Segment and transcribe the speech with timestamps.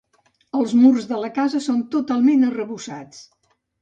[0.59, 3.21] Els murs de la casa són totalment arrebossats.